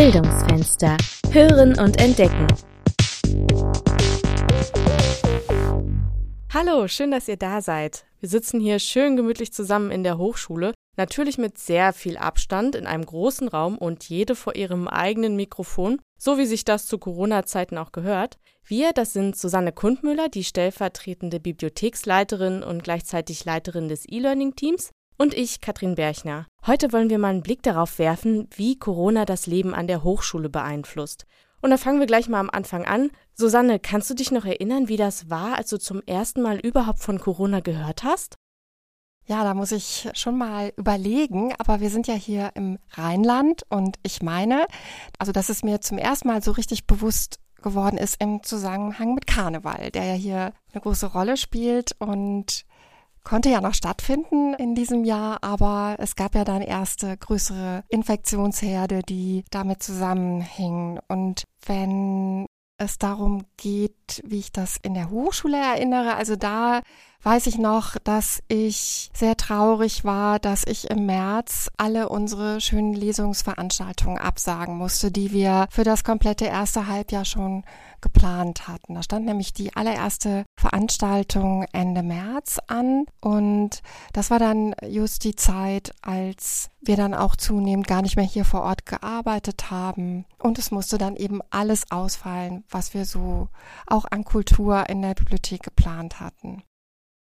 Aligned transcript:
Bildungsfenster. 0.00 0.96
Hören 1.30 1.78
und 1.78 2.00
entdecken. 2.00 2.46
Hallo, 6.54 6.88
schön, 6.88 7.10
dass 7.10 7.28
ihr 7.28 7.36
da 7.36 7.60
seid. 7.60 8.06
Wir 8.18 8.30
sitzen 8.30 8.60
hier 8.60 8.78
schön 8.78 9.18
gemütlich 9.18 9.52
zusammen 9.52 9.90
in 9.90 10.02
der 10.02 10.16
Hochschule, 10.16 10.72
natürlich 10.96 11.36
mit 11.36 11.58
sehr 11.58 11.92
viel 11.92 12.16
Abstand 12.16 12.76
in 12.76 12.86
einem 12.86 13.04
großen 13.04 13.46
Raum 13.46 13.76
und 13.76 14.08
jede 14.08 14.34
vor 14.36 14.56
ihrem 14.56 14.88
eigenen 14.88 15.36
Mikrofon, 15.36 16.00
so 16.18 16.38
wie 16.38 16.46
sich 16.46 16.64
das 16.64 16.86
zu 16.86 16.96
Corona-Zeiten 16.96 17.76
auch 17.76 17.92
gehört. 17.92 18.38
Wir, 18.64 18.94
das 18.94 19.12
sind 19.12 19.36
Susanne 19.36 19.72
Kundmüller, 19.72 20.30
die 20.30 20.44
stellvertretende 20.44 21.40
Bibliotheksleiterin 21.40 22.62
und 22.62 22.84
gleichzeitig 22.84 23.44
Leiterin 23.44 23.90
des 23.90 24.06
E-Learning-Teams, 24.08 24.92
und 25.20 25.34
ich, 25.34 25.60
Katrin 25.60 25.96
Berchner. 25.96 26.46
Heute 26.66 26.94
wollen 26.94 27.10
wir 27.10 27.18
mal 27.18 27.28
einen 27.28 27.42
Blick 27.42 27.62
darauf 27.62 27.98
werfen, 27.98 28.48
wie 28.56 28.78
Corona 28.78 29.26
das 29.26 29.46
Leben 29.46 29.74
an 29.74 29.86
der 29.86 30.02
Hochschule 30.02 30.48
beeinflusst. 30.48 31.26
Und 31.60 31.68
da 31.68 31.76
fangen 31.76 32.00
wir 32.00 32.06
gleich 32.06 32.30
mal 32.30 32.40
am 32.40 32.48
Anfang 32.48 32.86
an. 32.86 33.10
Susanne, 33.34 33.78
kannst 33.78 34.08
du 34.08 34.14
dich 34.14 34.30
noch 34.30 34.46
erinnern, 34.46 34.88
wie 34.88 34.96
das 34.96 35.28
war, 35.28 35.58
als 35.58 35.68
du 35.68 35.78
zum 35.78 36.00
ersten 36.06 36.40
Mal 36.40 36.58
überhaupt 36.58 37.00
von 37.00 37.18
Corona 37.20 37.60
gehört 37.60 38.02
hast? 38.02 38.36
Ja, 39.26 39.44
da 39.44 39.52
muss 39.52 39.72
ich 39.72 40.08
schon 40.14 40.38
mal 40.38 40.72
überlegen, 40.78 41.52
aber 41.58 41.80
wir 41.80 41.90
sind 41.90 42.06
ja 42.06 42.14
hier 42.14 42.52
im 42.54 42.78
Rheinland 42.92 43.64
und 43.68 43.98
ich 44.02 44.22
meine, 44.22 44.66
also 45.18 45.32
dass 45.32 45.50
es 45.50 45.62
mir 45.62 45.82
zum 45.82 45.98
ersten 45.98 46.28
Mal 46.28 46.42
so 46.42 46.52
richtig 46.52 46.86
bewusst 46.86 47.40
geworden 47.60 47.98
ist 47.98 48.16
im 48.22 48.42
Zusammenhang 48.42 49.14
mit 49.14 49.26
Karneval, 49.26 49.90
der 49.90 50.04
ja 50.04 50.14
hier 50.14 50.52
eine 50.72 50.80
große 50.80 51.08
Rolle 51.08 51.36
spielt 51.36 51.94
und 51.98 52.64
konnte 53.24 53.50
ja 53.50 53.60
noch 53.60 53.74
stattfinden 53.74 54.54
in 54.54 54.74
diesem 54.74 55.04
Jahr, 55.04 55.42
aber 55.42 55.96
es 55.98 56.16
gab 56.16 56.34
ja 56.34 56.44
dann 56.44 56.62
erste 56.62 57.16
größere 57.16 57.84
Infektionsherde, 57.88 59.02
die 59.08 59.44
damit 59.50 59.82
zusammenhingen. 59.82 60.98
Und 61.08 61.44
wenn 61.64 62.46
es 62.78 62.98
darum 62.98 63.44
geht, 63.56 64.22
wie 64.24 64.38
ich 64.38 64.52
das 64.52 64.76
in 64.82 64.94
der 64.94 65.10
Hochschule 65.10 65.56
erinnere, 65.56 66.14
also 66.14 66.36
da 66.36 66.80
weiß 67.22 67.46
ich 67.48 67.58
noch, 67.58 67.96
dass 67.98 68.42
ich 68.48 69.10
sehr 69.12 69.36
traurig 69.36 70.04
war, 70.04 70.38
dass 70.38 70.64
ich 70.66 70.90
im 70.90 71.06
März 71.06 71.70
alle 71.76 72.08
unsere 72.08 72.60
schönen 72.60 72.94
Lesungsveranstaltungen 72.94 74.18
absagen 74.18 74.76
musste, 74.76 75.10
die 75.10 75.32
wir 75.32 75.66
für 75.70 75.84
das 75.84 76.04
komplette 76.04 76.46
erste 76.46 76.86
Halbjahr 76.86 77.24
schon 77.24 77.64
geplant 78.00 78.66
hatten. 78.68 78.94
Da 78.94 79.02
stand 79.02 79.26
nämlich 79.26 79.52
die 79.52 79.76
allererste 79.76 80.44
Veranstaltung 80.56 81.66
Ende 81.72 82.02
März 82.02 82.58
an 82.66 83.04
und 83.20 83.82
das 84.14 84.30
war 84.30 84.38
dann 84.38 84.74
just 84.88 85.24
die 85.24 85.36
Zeit, 85.36 85.92
als 86.00 86.70
wir 86.80 86.96
dann 86.96 87.12
auch 87.12 87.36
zunehmend 87.36 87.86
gar 87.86 88.00
nicht 88.00 88.16
mehr 88.16 88.24
hier 88.24 88.46
vor 88.46 88.62
Ort 88.62 88.86
gearbeitet 88.86 89.70
haben 89.70 90.24
und 90.38 90.58
es 90.58 90.70
musste 90.70 90.96
dann 90.96 91.16
eben 91.16 91.40
alles 91.50 91.90
ausfallen, 91.90 92.64
was 92.70 92.94
wir 92.94 93.04
so 93.04 93.48
auch 93.86 94.06
an 94.10 94.24
Kultur 94.24 94.88
in 94.88 95.02
der 95.02 95.14
Bibliothek 95.14 95.62
geplant 95.62 96.20
hatten. 96.20 96.62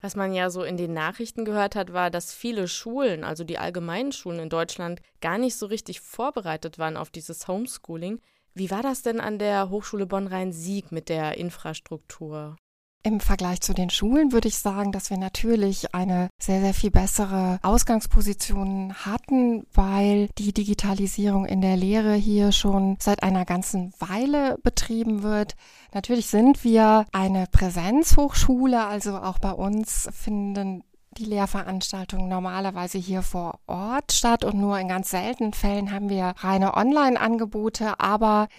Was 0.02 0.16
man 0.16 0.34
ja 0.34 0.50
so 0.50 0.64
in 0.64 0.78
den 0.78 0.94
Nachrichten 0.94 1.44
gehört 1.44 1.76
hat, 1.76 1.92
war, 1.92 2.10
dass 2.10 2.34
viele 2.34 2.68
Schulen, 2.68 3.24
also 3.24 3.44
die 3.44 3.58
allgemeinen 3.58 4.14
Schulen 4.14 4.40
in 4.40 4.50
Deutschland, 4.50 5.02
gar 5.20 5.38
nicht 5.38 5.58
so 5.58 5.66
richtig 5.66 6.00
vorbereitet 6.00 6.80
waren 6.80 6.96
auf 6.96 7.10
dieses 7.10 7.48
Homeschooling. 7.48 8.22
Wie 8.54 8.72
war 8.72 8.82
das 8.82 9.02
denn 9.02 9.20
an 9.20 9.40
der 9.40 9.70
Hochschule 9.70 10.06
Bonn-Rhein-Sieg 10.06 10.92
mit 10.92 11.10
der 11.10 11.38
Infrastruktur? 11.38 12.56
Im 13.02 13.22
Vergleich 13.22 13.62
zu 13.62 13.74
den 13.74 13.90
Schulen 13.90 14.34
würde 14.34 14.50
ich 14.50 14.58
sagen, 14.58 14.92
dass 14.92 15.10
wir 15.10 15.16
natürlich 15.16 15.96
eine 15.96 16.28
sehr, 16.38 16.60
sehr 16.60 16.74
viel 16.74 16.92
bessere 16.92 17.58
Ausgangsposition 17.62 18.94
hatten, 19.06 19.66
weil 19.74 20.28
die 20.38 20.52
Digitalisierung 20.52 21.46
in 21.46 21.62
der 21.62 21.78
Lehre 21.78 22.14
hier 22.14 22.52
schon 22.52 22.98
seit 23.00 23.24
einer 23.24 23.46
ganzen 23.46 23.94
Weile 24.00 24.58
betrieben 24.64 25.24
wird. 25.24 25.56
Natürlich 25.94 26.28
sind 26.28 26.66
wir 26.66 27.06
eine 27.14 27.46
Präsenzhochschule, 27.50 28.86
also 28.86 29.18
auch 29.18 29.40
bei 29.40 29.52
uns 29.52 30.10
finden 30.12 30.84
die 31.18 31.26
Lehrveranstaltungen 31.26 32.28
normalerweise 32.28 32.98
hier 32.98 33.22
vor 33.22 33.60
Ort 33.66 34.12
statt 34.12 34.44
und 34.44 34.60
nur 34.60 34.78
in 34.78 34.90
ganz 34.90 35.10
seltenen 35.10 35.54
Fällen 35.54 35.92
haben 35.92 36.10
wir 36.10 36.34
reine 36.40 36.76
Online-Angebote, 36.76 38.00
aber 38.00 38.50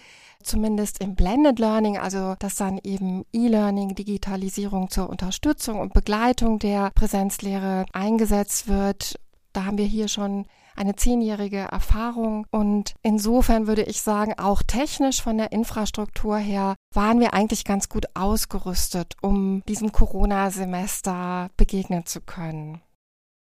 zumindest 0.43 1.01
im 1.01 1.15
Blended 1.15 1.59
Learning, 1.59 1.97
also 1.97 2.35
dass 2.39 2.55
dann 2.55 2.79
eben 2.83 3.25
E-Learning, 3.33 3.95
Digitalisierung 3.95 4.89
zur 4.89 5.09
Unterstützung 5.09 5.79
und 5.79 5.93
Begleitung 5.93 6.59
der 6.59 6.91
Präsenzlehre 6.95 7.85
eingesetzt 7.93 8.67
wird. 8.67 9.15
Da 9.53 9.65
haben 9.65 9.77
wir 9.77 9.85
hier 9.85 10.07
schon 10.07 10.45
eine 10.75 10.95
zehnjährige 10.95 11.57
Erfahrung 11.57 12.45
und 12.51 12.93
insofern 13.01 13.67
würde 13.67 13.83
ich 13.83 14.01
sagen, 14.01 14.33
auch 14.37 14.63
technisch 14.63 15.21
von 15.21 15.37
der 15.37 15.51
Infrastruktur 15.51 16.37
her 16.37 16.75
waren 16.93 17.19
wir 17.19 17.33
eigentlich 17.33 17.65
ganz 17.65 17.89
gut 17.89 18.05
ausgerüstet, 18.15 19.15
um 19.21 19.63
diesem 19.67 19.91
Corona-Semester 19.91 21.49
begegnen 21.57 22.05
zu 22.05 22.21
können. 22.21 22.81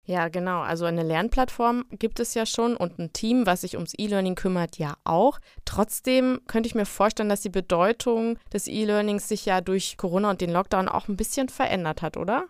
Ja, 0.06 0.28
genau. 0.28 0.60
Also 0.60 0.84
eine 0.84 1.02
Lernplattform 1.02 1.86
gibt 1.90 2.20
es 2.20 2.34
ja 2.34 2.44
schon 2.44 2.76
und 2.76 2.98
ein 2.98 3.12
Team, 3.12 3.46
was 3.46 3.62
sich 3.62 3.74
ums 3.74 3.94
E-Learning 3.96 4.34
kümmert, 4.34 4.76
ja 4.76 4.94
auch. 5.04 5.38
Trotzdem 5.64 6.40
könnte 6.46 6.66
ich 6.66 6.74
mir 6.74 6.84
vorstellen, 6.84 7.30
dass 7.30 7.40
die 7.40 7.48
Bedeutung 7.48 8.38
des 8.52 8.68
E-Learnings 8.68 9.28
sich 9.28 9.46
ja 9.46 9.62
durch 9.62 9.96
Corona 9.96 10.30
und 10.30 10.42
den 10.42 10.50
Lockdown 10.50 10.88
auch 10.88 11.08
ein 11.08 11.16
bisschen 11.16 11.48
verändert 11.48 12.02
hat, 12.02 12.18
oder? 12.18 12.44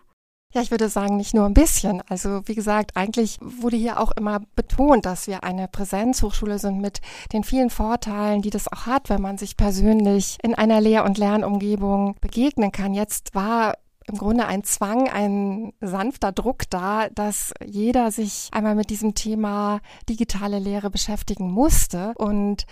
Ja, 0.53 0.61
ich 0.61 0.71
würde 0.71 0.87
sagen, 0.87 1.17
nicht 1.17 1.33
nur 1.33 1.45
ein 1.45 1.53
bisschen. 1.53 2.01
Also 2.07 2.41
wie 2.45 2.55
gesagt, 2.55 2.95
eigentlich 2.95 3.39
wurde 3.41 3.75
hier 3.75 3.99
auch 3.99 4.11
immer 4.11 4.39
betont, 4.55 5.05
dass 5.05 5.27
wir 5.27 5.43
eine 5.43 5.67
Präsenzhochschule 5.67 6.59
sind 6.59 6.79
mit 6.79 7.01
den 7.33 7.43
vielen 7.43 7.69
Vorteilen, 7.69 8.41
die 8.41 8.51
das 8.51 8.71
auch 8.71 8.85
hat, 8.85 9.09
wenn 9.09 9.21
man 9.21 9.37
sich 9.37 9.57
persönlich 9.57 10.37
in 10.43 10.55
einer 10.55 10.79
Lehr- 10.79 11.03
und 11.03 11.17
Lernumgebung 11.17 12.15
begegnen 12.21 12.71
kann. 12.71 12.93
Jetzt 12.93 13.35
war 13.35 13.75
im 14.07 14.17
Grunde 14.17 14.45
ein 14.45 14.63
Zwang, 14.63 15.09
ein 15.09 15.73
sanfter 15.81 16.31
Druck 16.31 16.69
da, 16.69 17.09
dass 17.09 17.53
jeder 17.65 18.11
sich 18.11 18.49
einmal 18.51 18.75
mit 18.75 18.89
diesem 18.89 19.15
Thema 19.15 19.81
digitale 20.07 20.59
Lehre 20.59 20.89
beschäftigen 20.89 21.51
musste. 21.51 22.13
Und 22.15 22.65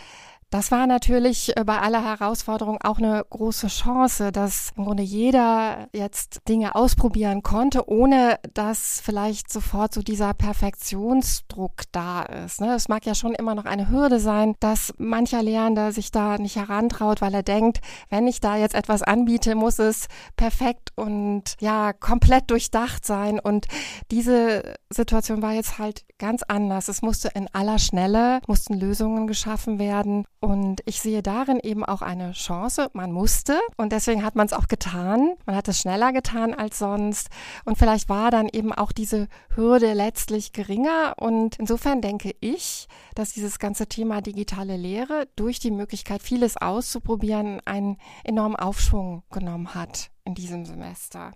das 0.54 0.70
war 0.70 0.86
natürlich 0.86 1.58
äh, 1.58 1.64
bei 1.64 1.80
aller 1.80 2.04
Herausforderung 2.04 2.78
auch 2.84 3.00
eine 3.00 3.26
große 3.28 3.70
Chance, 3.70 4.32
dass 4.32 4.72
im 4.78 4.86
Grunde 4.86 5.02
jeder 5.02 5.88
jetzt 5.94 6.48
Dinge 6.48 6.76
ausprobieren 6.76 7.42
konnte, 7.42 7.90
ohne 7.90 8.38
dass 8.54 9.02
vielleicht 9.04 9.52
sofort 9.52 9.96
so 9.96 10.04
dieser 10.04 10.36
Perfektionsdruck 10.36 11.82
da 11.92 12.22
ist. 12.22 12.62
Ne? 12.62 12.76
Es 12.76 12.88
mag 12.88 13.04
ja 13.08 13.16
schon 13.16 13.34
immer 13.34 13.56
noch 13.56 13.66
eine 13.66 13.90
Hürde 13.90 14.20
sein, 14.20 14.54
dass 14.60 14.94
mancher 15.00 15.42
Lehrender 15.42 15.92
sich 15.92 16.12
da 16.12 16.38
nicht 16.38 16.56
herantraut, 16.56 17.20
weil 17.22 17.34
er 17.34 17.42
denkt, 17.44 17.80
wenn 18.10 18.28
ich 18.28 18.40
da 18.40 18.56
jetzt 18.56 18.76
etwas 18.76 19.02
anbiete, 19.02 19.56
muss 19.56 19.80
es 19.80 20.06
perfekt 20.36 20.92
und 20.96 21.56
ja 21.62 21.94
komplett 21.94 22.52
durchdacht 22.52 23.08
sein. 23.08 23.40
Und 23.40 23.66
diese 24.12 24.76
Situation 24.92 25.42
war 25.42 25.54
jetzt 25.54 25.80
halt 25.80 26.06
ganz 26.20 26.44
anders. 26.44 26.90
Es 26.90 27.02
musste 27.02 27.30
in 27.34 27.48
aller 27.54 27.80
Schnelle, 27.80 28.40
mussten 28.46 28.76
Lösungen 28.76 29.26
geschaffen 29.26 29.80
werden. 29.80 30.26
Und 30.44 30.82
ich 30.84 31.00
sehe 31.00 31.24
darin 31.24 31.62
eben 31.64 31.86
auch 31.86 32.02
eine 32.02 32.34
Chance. 32.34 32.90
Man 32.92 33.14
musste 33.14 33.62
und 33.78 33.94
deswegen 33.94 34.26
hat 34.26 34.36
man 34.36 34.46
es 34.46 34.52
auch 34.52 34.68
getan. 34.68 35.36
Man 35.46 35.56
hat 35.56 35.70
es 35.70 35.80
schneller 35.80 36.12
getan 36.12 36.54
als 36.54 36.80
sonst. 36.80 37.30
Und 37.64 37.78
vielleicht 37.78 38.10
war 38.10 38.30
dann 38.30 38.50
eben 38.50 38.74
auch 38.74 38.92
diese 38.92 39.30
Hürde 39.56 39.94
letztlich 39.94 40.52
geringer. 40.52 41.14
Und 41.16 41.58
insofern 41.60 42.02
denke 42.02 42.36
ich, 42.42 42.90
dass 43.16 43.32
dieses 43.32 43.58
ganze 43.58 43.88
Thema 43.88 44.20
digitale 44.20 44.76
Lehre 44.76 45.30
durch 45.38 45.60
die 45.60 45.72
Möglichkeit, 45.72 46.22
vieles 46.22 46.58
auszuprobieren, 46.58 47.62
einen 47.64 47.98
enormen 48.26 48.58
Aufschwung 48.58 49.24
genommen 49.32 49.74
hat 49.74 50.12
in 50.26 50.36
diesem 50.36 50.66
Semester. 50.66 51.32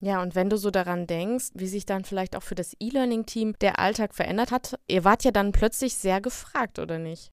Ja, 0.00 0.22
und 0.22 0.34
wenn 0.34 0.50
du 0.50 0.56
so 0.56 0.72
daran 0.72 1.06
denkst, 1.06 1.50
wie 1.54 1.68
sich 1.68 1.86
dann 1.86 2.02
vielleicht 2.02 2.34
auch 2.34 2.42
für 2.42 2.56
das 2.56 2.74
E-Learning-Team 2.80 3.54
der 3.60 3.78
Alltag 3.78 4.12
verändert 4.12 4.50
hat, 4.50 4.76
ihr 4.88 5.04
wart 5.04 5.22
ja 5.22 5.30
dann 5.30 5.52
plötzlich 5.52 5.94
sehr 5.94 6.20
gefragt, 6.20 6.80
oder 6.80 6.98
nicht? 6.98 7.30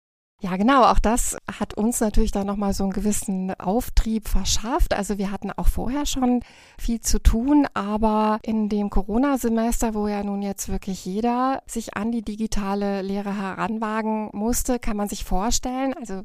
Ja, 0.44 0.58
genau. 0.58 0.86
Auch 0.86 0.98
das 0.98 1.38
hat 1.60 1.76
uns 1.76 2.00
natürlich 2.00 2.32
dann 2.32 2.48
nochmal 2.48 2.74
so 2.74 2.84
einen 2.84 2.94
gewissen 2.94 3.54
Auftrieb 3.60 4.28
verschafft. 4.28 4.96
Also 4.96 5.20
wir 5.20 5.30
hatten 5.30 5.52
auch 5.52 5.68
vorher 5.68 6.08
schon 6.08 6.42
viel 6.80 7.00
zu 7.00 7.22
tun, 7.22 7.68
aber 7.76 8.40
in 8.42 8.68
dem 8.68 8.90
Corona-Semester, 8.90 9.94
wo 9.94 10.08
ja 10.08 10.24
nun 10.24 10.42
jetzt 10.42 10.68
wirklich 10.68 11.06
jeder 11.06 11.62
sich 11.68 11.96
an 11.96 12.12
die 12.12 12.24
digitale 12.24 13.04
Lehre 13.04 13.38
heranwagen 13.38 14.30
musste, 14.34 14.80
kann 14.80 14.98
man 14.98 15.10
sich 15.10 15.26
vorstellen, 15.26 15.94
also 15.94 16.24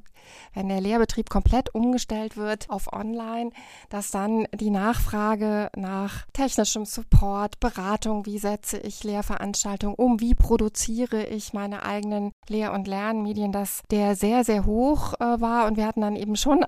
wenn 0.55 0.69
der 0.69 0.81
Lehrbetrieb 0.81 1.29
komplett 1.29 1.75
umgestellt 1.75 2.37
wird 2.37 2.71
auf 2.71 2.93
Online, 2.93 3.51
dass 3.91 4.11
dann 4.11 4.47
die 4.55 4.71
Nachfrage 4.71 5.71
nach 5.77 6.27
technischem 6.33 6.85
Support, 6.85 7.61
Beratung, 7.61 8.27
wie 8.27 8.39
setze 8.39 8.79
ich 8.79 9.05
Lehrveranstaltungen 9.05 9.95
um, 9.97 10.21
wie 10.21 10.35
produziere 10.35 11.25
ich 11.27 11.53
meine 11.53 11.85
eigenen 11.85 12.33
Lehr- 12.49 12.73
und 12.73 12.89
Lernmedien, 12.89 13.53
dass 13.53 13.83
der 13.91 14.06
sehr, 14.15 14.45
sehr 14.45 14.67
hoch 14.67 15.15
äh, 15.15 15.41
war. 15.41 15.67
Und 15.67 15.77
wir 15.77 15.87
hatten 15.87 16.01
dann 16.01 16.17
eben 16.17 16.37
schon 16.37 16.65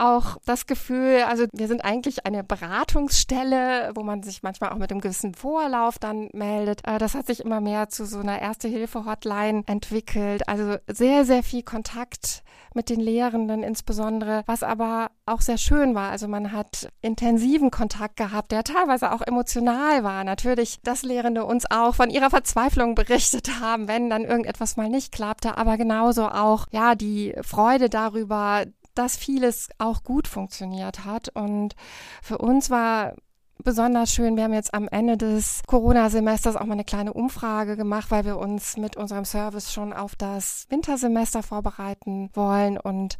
auch 0.00 0.38
das 0.44 0.66
Gefühl, 0.66 1.24
also 1.26 1.46
wir 1.52 1.68
sind 1.68 1.84
eigentlich 1.84 2.26
eine 2.26 2.44
Beratungsstelle, 2.44 3.92
wo 3.94 4.02
man 4.02 4.22
sich 4.22 4.42
manchmal 4.42 4.70
auch 4.70 4.76
mit 4.76 4.90
einem 4.90 5.00
gewissen 5.00 5.34
Vorlauf 5.34 5.98
dann 5.98 6.28
meldet. 6.32 6.86
Äh, 6.86 6.98
das 6.98 7.14
hat 7.14 7.26
sich 7.26 7.40
immer 7.40 7.60
mehr 7.60 7.88
zu 7.88 8.06
so 8.06 8.18
einer 8.18 8.40
Erste-Hilfe-Hotline 8.40 9.64
entwickelt. 9.66 10.48
Also 10.48 10.76
sehr, 10.86 11.24
sehr 11.24 11.42
viel 11.42 11.62
Kontakt 11.62 12.42
mit 12.74 12.90
den 12.90 13.00
Lehrenden 13.00 13.62
insbesondere, 13.62 14.42
was 14.46 14.62
aber 14.62 15.10
auch 15.26 15.40
sehr 15.40 15.58
schön 15.58 15.94
war. 15.94 16.10
Also 16.10 16.28
man 16.28 16.52
hat 16.52 16.88
intensiven 17.00 17.70
Kontakt 17.70 18.16
gehabt, 18.16 18.52
der 18.52 18.64
teilweise 18.64 19.12
auch 19.12 19.22
emotional 19.22 20.04
war. 20.04 20.24
Natürlich, 20.24 20.78
dass 20.82 21.02
Lehrende 21.02 21.44
uns 21.44 21.70
auch 21.70 21.94
von 21.94 22.10
ihrer 22.10 22.30
Verzweiflung 22.30 22.94
berichtet 22.94 23.60
haben, 23.60 23.88
wenn 23.88 24.10
dann 24.10 24.24
irgendetwas 24.24 24.76
mal 24.76 24.88
nicht 24.88 25.12
klappte, 25.12 25.56
aber 25.56 25.76
genauso 25.76 26.28
auch, 26.28 26.66
ja, 26.70 26.94
die 26.94 27.34
Freude 27.42 27.88
darüber, 27.88 28.64
dass 28.98 29.16
vieles 29.16 29.68
auch 29.78 30.02
gut 30.02 30.28
funktioniert 30.28 31.04
hat. 31.04 31.28
Und 31.30 31.76
für 32.22 32.38
uns 32.38 32.68
war 32.68 33.14
besonders 33.62 34.12
schön. 34.12 34.36
Wir 34.36 34.44
haben 34.44 34.54
jetzt 34.54 34.74
am 34.74 34.88
Ende 34.88 35.16
des 35.16 35.62
Corona-Semesters 35.66 36.56
auch 36.56 36.64
mal 36.64 36.72
eine 36.72 36.84
kleine 36.84 37.12
Umfrage 37.12 37.76
gemacht, 37.76 38.10
weil 38.10 38.24
wir 38.24 38.38
uns 38.38 38.76
mit 38.76 38.96
unserem 38.96 39.24
Service 39.24 39.72
schon 39.72 39.92
auf 39.92 40.16
das 40.16 40.66
Wintersemester 40.68 41.42
vorbereiten 41.42 42.30
wollen 42.34 42.78
und 42.78 43.18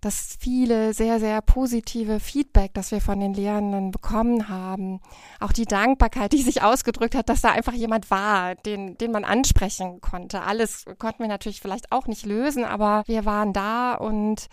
das 0.00 0.36
viele 0.40 0.94
sehr, 0.94 1.20
sehr 1.20 1.40
positive 1.42 2.18
Feedback, 2.18 2.74
das 2.74 2.90
wir 2.90 3.00
von 3.00 3.20
den 3.20 3.34
Lehrenden 3.34 3.92
bekommen 3.92 4.48
haben. 4.48 5.00
Auch 5.38 5.52
die 5.52 5.64
Dankbarkeit, 5.64 6.32
die 6.32 6.42
sich 6.42 6.60
ausgedrückt 6.60 7.14
hat, 7.14 7.28
dass 7.28 7.40
da 7.40 7.52
einfach 7.52 7.72
jemand 7.72 8.10
war, 8.10 8.56
den, 8.56 8.98
den 8.98 9.12
man 9.12 9.24
ansprechen 9.24 10.00
konnte. 10.00 10.42
Alles 10.42 10.86
konnten 10.98 11.20
wir 11.20 11.28
natürlich 11.28 11.60
vielleicht 11.60 11.92
auch 11.92 12.08
nicht 12.08 12.26
lösen, 12.26 12.64
aber 12.64 13.04
wir 13.06 13.24
waren 13.24 13.52
da 13.52 13.94
und 13.94 14.48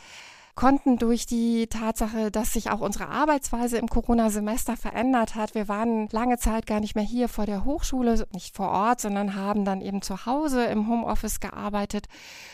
konnten 0.60 0.98
durch 0.98 1.26
die 1.26 1.68
Tatsache, 1.68 2.32
dass 2.32 2.52
sich 2.52 2.70
auch 2.70 2.82
unsere 2.82 3.08
Arbeitsweise 3.08 3.78
im 3.78 3.88
Corona-Semester 3.88 4.76
verändert 4.76 5.36
hat. 5.36 5.56
Wir 5.56 5.70
waren 5.70 6.10
lange 6.10 6.38
Zeit 6.38 6.68
gar 6.68 6.82
nicht 6.82 6.96
mehr 6.96 7.04
hier 7.06 7.30
vor 7.30 7.46
der 7.46 7.64
Hochschule, 7.64 8.28
nicht 8.34 8.58
vor 8.58 8.68
Ort, 8.68 9.00
sondern 9.00 9.36
haben 9.36 9.64
dann 9.64 9.80
eben 9.80 10.02
zu 10.02 10.26
Hause 10.26 10.66
im 10.66 10.90
Homeoffice 10.90 11.40
gearbeitet. 11.40 12.08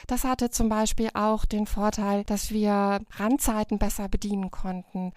Das 0.05 0.23
hatte 0.23 0.51
zum 0.51 0.69
Beispiel 0.69 1.09
auch 1.15 1.45
den 1.45 1.65
Vorteil, 1.65 2.23
dass 2.25 2.51
wir 2.51 2.99
Randzeiten 3.17 3.79
besser 3.79 4.07
bedienen 4.07 4.51
konnten. 4.51 5.11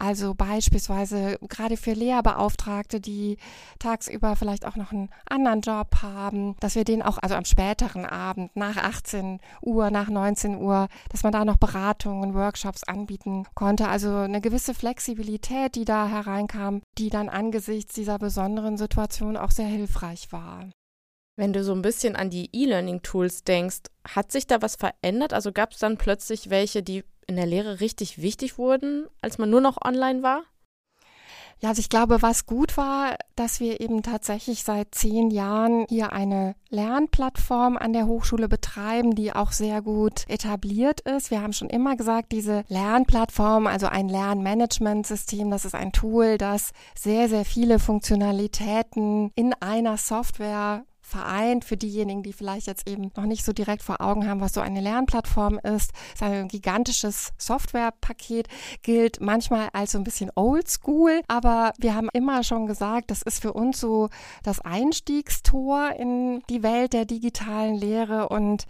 Also 0.00 0.34
beispielsweise 0.34 1.38
gerade 1.46 1.76
für 1.76 1.92
Lehrbeauftragte, 1.92 3.00
die 3.00 3.36
tagsüber 3.78 4.34
vielleicht 4.34 4.64
auch 4.64 4.76
noch 4.76 4.92
einen 4.92 5.10
anderen 5.28 5.60
Job 5.60 5.96
haben, 6.00 6.56
dass 6.60 6.74
wir 6.74 6.84
den 6.84 7.02
auch, 7.02 7.18
also 7.18 7.34
am 7.34 7.44
späteren 7.44 8.06
Abend, 8.06 8.56
nach 8.56 8.78
18 8.78 9.40
Uhr, 9.60 9.90
nach 9.90 10.08
19 10.08 10.56
Uhr, 10.56 10.88
dass 11.10 11.22
man 11.22 11.32
da 11.32 11.44
noch 11.44 11.58
Beratungen, 11.58 12.32
Workshops 12.32 12.82
anbieten 12.84 13.44
konnte. 13.54 13.88
Also 13.88 14.16
eine 14.16 14.40
gewisse 14.40 14.72
Flexibilität, 14.72 15.74
die 15.74 15.84
da 15.84 16.08
hereinkam, 16.08 16.80
die 16.96 17.10
dann 17.10 17.28
angesichts 17.28 17.92
dieser 17.92 18.18
besonderen 18.18 18.78
Situation 18.78 19.36
auch 19.36 19.50
sehr 19.50 19.66
hilfreich 19.66 20.32
war. 20.32 20.70
Wenn 21.36 21.52
du 21.52 21.62
so 21.62 21.72
ein 21.72 21.82
bisschen 21.82 22.16
an 22.16 22.30
die 22.30 22.48
E-Learning-Tools 22.52 23.44
denkst, 23.44 23.82
hat 24.08 24.32
sich 24.32 24.46
da 24.46 24.62
was 24.62 24.76
verändert? 24.76 25.34
Also 25.34 25.52
gab 25.52 25.72
es 25.72 25.78
dann 25.78 25.98
plötzlich 25.98 26.48
welche, 26.48 26.82
die 26.82 27.04
in 27.30 27.36
der 27.36 27.46
Lehre 27.46 27.80
richtig 27.80 28.20
wichtig 28.20 28.58
wurden, 28.58 29.06
als 29.22 29.38
man 29.38 29.48
nur 29.48 29.62
noch 29.62 29.78
online 29.82 30.22
war? 30.22 30.42
Ja, 31.62 31.68
also 31.68 31.80
ich 31.80 31.90
glaube, 31.90 32.22
was 32.22 32.46
gut 32.46 32.78
war, 32.78 33.16
dass 33.36 33.60
wir 33.60 33.82
eben 33.82 34.02
tatsächlich 34.02 34.64
seit 34.64 34.94
zehn 34.94 35.30
Jahren 35.30 35.84
hier 35.90 36.10
eine 36.12 36.54
Lernplattform 36.70 37.76
an 37.76 37.92
der 37.92 38.06
Hochschule 38.06 38.48
betreiben, 38.48 39.14
die 39.14 39.34
auch 39.34 39.52
sehr 39.52 39.82
gut 39.82 40.24
etabliert 40.28 41.00
ist. 41.02 41.30
Wir 41.30 41.42
haben 41.42 41.52
schon 41.52 41.68
immer 41.68 41.96
gesagt, 41.96 42.32
diese 42.32 42.64
Lernplattform, 42.68 43.66
also 43.66 43.88
ein 43.88 44.08
Lernmanagementsystem, 44.08 45.50
das 45.50 45.66
ist 45.66 45.74
ein 45.74 45.92
Tool, 45.92 46.38
das 46.38 46.70
sehr, 46.94 47.28
sehr 47.28 47.44
viele 47.44 47.78
Funktionalitäten 47.78 49.30
in 49.34 49.52
einer 49.60 49.98
Software 49.98 50.84
vereint. 51.10 51.64
Für 51.64 51.76
diejenigen, 51.76 52.22
die 52.22 52.32
vielleicht 52.32 52.66
jetzt 52.66 52.88
eben 52.88 53.10
noch 53.16 53.24
nicht 53.24 53.44
so 53.44 53.52
direkt 53.52 53.82
vor 53.82 54.00
Augen 54.00 54.28
haben, 54.28 54.40
was 54.40 54.54
so 54.54 54.60
eine 54.60 54.80
Lernplattform 54.80 55.58
ist, 55.58 55.92
ist 56.14 56.22
ein 56.22 56.48
gigantisches 56.48 57.32
Softwarepaket, 57.36 58.48
gilt 58.82 59.20
manchmal 59.20 59.68
als 59.72 59.92
so 59.92 59.98
ein 59.98 60.04
bisschen 60.04 60.30
oldschool, 60.34 61.20
aber 61.28 61.72
wir 61.78 61.94
haben 61.94 62.08
immer 62.12 62.42
schon 62.44 62.66
gesagt, 62.66 63.10
das 63.10 63.22
ist 63.22 63.42
für 63.42 63.52
uns 63.52 63.80
so 63.80 64.08
das 64.42 64.60
Einstiegstor 64.60 65.92
in 65.98 66.42
die 66.48 66.62
Welt 66.62 66.92
der 66.92 67.04
digitalen 67.04 67.74
Lehre 67.74 68.28
und 68.28 68.66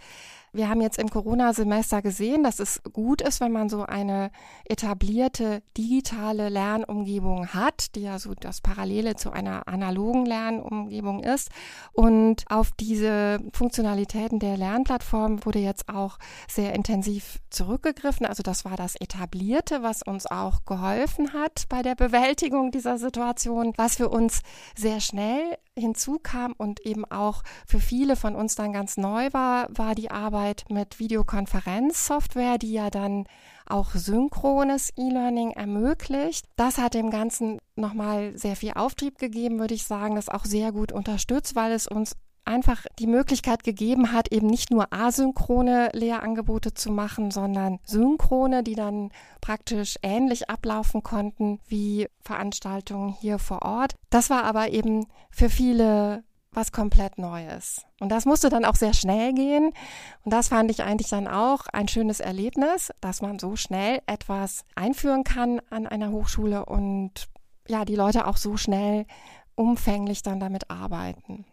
wir 0.53 0.67
haben 0.67 0.81
jetzt 0.81 0.99
im 0.99 1.09
Corona-Semester 1.09 2.01
gesehen, 2.01 2.43
dass 2.43 2.59
es 2.59 2.81
gut 2.91 3.21
ist, 3.21 3.39
wenn 3.39 3.53
man 3.53 3.69
so 3.69 3.85
eine 3.85 4.31
etablierte 4.65 5.63
digitale 5.77 6.49
Lernumgebung 6.49 7.47
hat, 7.47 7.95
die 7.95 8.01
ja 8.01 8.19
so 8.19 8.33
das 8.33 8.59
Parallele 8.59 9.15
zu 9.15 9.31
einer 9.31 9.67
analogen 9.69 10.25
Lernumgebung 10.25 11.23
ist. 11.23 11.49
Und 11.93 12.43
auf 12.49 12.71
diese 12.77 13.39
Funktionalitäten 13.53 14.39
der 14.39 14.57
Lernplattform 14.57 15.45
wurde 15.45 15.59
jetzt 15.59 15.87
auch 15.87 16.17
sehr 16.49 16.73
intensiv 16.73 17.39
zurückgegriffen. 17.49 18.25
Also 18.25 18.43
das 18.43 18.65
war 18.65 18.75
das 18.75 18.95
Etablierte, 18.95 19.83
was 19.83 20.01
uns 20.01 20.25
auch 20.25 20.65
geholfen 20.65 21.31
hat 21.31 21.65
bei 21.69 21.81
der 21.81 21.95
Bewältigung 21.95 22.71
dieser 22.71 22.97
Situation, 22.97 23.73
was 23.77 23.95
für 23.95 24.09
uns 24.09 24.41
sehr 24.75 24.99
schnell 24.99 25.57
hinzukam 25.77 26.53
und 26.57 26.81
eben 26.85 27.05
auch 27.05 27.43
für 27.65 27.79
viele 27.79 28.17
von 28.17 28.35
uns 28.35 28.55
dann 28.55 28.73
ganz 28.73 28.97
neu 28.97 29.29
war, 29.31 29.67
war 29.69 29.95
die 29.95 30.11
Arbeit 30.11 30.40
mit 30.69 30.99
Videokonferenzsoftware, 30.99 32.57
die 32.57 32.73
ja 32.73 32.89
dann 32.89 33.25
auch 33.67 33.91
synchrones 33.91 34.91
E-Learning 34.97 35.51
ermöglicht. 35.51 36.45
Das 36.55 36.77
hat 36.77 36.93
dem 36.93 37.09
Ganzen 37.09 37.59
nochmal 37.75 38.37
sehr 38.37 38.55
viel 38.55 38.73
Auftrieb 38.75 39.17
gegeben, 39.17 39.59
würde 39.59 39.73
ich 39.73 39.85
sagen, 39.85 40.15
das 40.15 40.29
auch 40.29 40.45
sehr 40.45 40.71
gut 40.71 40.91
unterstützt, 40.91 41.55
weil 41.55 41.71
es 41.71 41.87
uns 41.87 42.15
einfach 42.43 42.85
die 42.99 43.07
Möglichkeit 43.07 43.63
gegeben 43.63 44.11
hat, 44.11 44.31
eben 44.31 44.47
nicht 44.47 44.71
nur 44.71 44.91
asynchrone 44.91 45.89
Lehrangebote 45.93 46.73
zu 46.73 46.91
machen, 46.91 47.31
sondern 47.31 47.79
synchrone, 47.85 48.63
die 48.63 48.75
dann 48.75 49.11
praktisch 49.41 49.95
ähnlich 50.01 50.49
ablaufen 50.49 51.03
konnten 51.03 51.59
wie 51.67 52.07
Veranstaltungen 52.21 53.09
hier 53.09 53.39
vor 53.39 53.61
Ort. 53.61 53.93
Das 54.09 54.29
war 54.29 54.43
aber 54.43 54.71
eben 54.71 55.05
für 55.29 55.49
viele 55.49 56.23
was 56.53 56.71
komplett 56.71 57.17
Neues. 57.17 57.81
Und 57.99 58.09
das 58.09 58.25
musste 58.25 58.49
dann 58.49 58.65
auch 58.65 58.75
sehr 58.75 58.93
schnell 58.93 59.33
gehen. 59.33 59.73
Und 60.23 60.33
das 60.33 60.49
fand 60.49 60.69
ich 60.69 60.83
eigentlich 60.83 61.09
dann 61.09 61.27
auch 61.27 61.67
ein 61.71 61.87
schönes 61.87 62.19
Erlebnis, 62.19 62.91
dass 62.99 63.21
man 63.21 63.39
so 63.39 63.55
schnell 63.55 64.01
etwas 64.05 64.65
einführen 64.75 65.23
kann 65.23 65.61
an 65.69 65.87
einer 65.87 66.11
Hochschule 66.11 66.65
und 66.65 67.27
ja, 67.67 67.85
die 67.85 67.95
Leute 67.95 68.27
auch 68.27 68.37
so 68.37 68.57
schnell 68.57 69.05
umfänglich 69.55 70.23
dann 70.23 70.39
damit 70.39 70.69
arbeiten. 70.69 71.45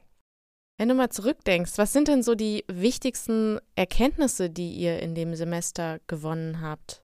Wenn 0.79 0.89
du 0.89 0.95
mal 0.95 1.11
zurückdenkst, 1.11 1.73
was 1.77 1.93
sind 1.93 2.09
denn 2.09 2.23
so 2.23 2.35
die 2.35 2.65
wichtigsten 2.69 3.59
Erkenntnisse, 3.75 4.49
die 4.49 4.73
ihr 4.73 5.01
in 5.01 5.15
dem 5.15 5.35
Semester 5.35 5.99
gewonnen 6.07 6.61
habt? 6.61 7.03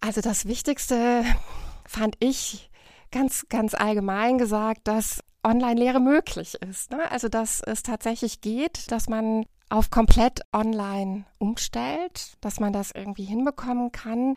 Also 0.00 0.20
das 0.20 0.46
Wichtigste 0.46 1.24
fand 1.86 2.16
ich 2.20 2.70
ganz, 3.12 3.46
ganz 3.48 3.74
allgemein 3.74 4.38
gesagt, 4.38 4.88
dass 4.88 5.20
Online-Lehre 5.44 6.00
möglich 6.00 6.54
ist. 6.54 6.90
Ne? 6.90 7.10
Also 7.10 7.28
dass 7.28 7.60
es 7.60 7.82
tatsächlich 7.82 8.40
geht, 8.40 8.90
dass 8.90 9.08
man 9.08 9.44
auf 9.70 9.90
komplett 9.90 10.42
online 10.52 11.24
umstellt, 11.38 12.36
dass 12.40 12.60
man 12.60 12.72
das 12.72 12.90
irgendwie 12.92 13.24
hinbekommen 13.24 13.90
kann. 13.90 14.34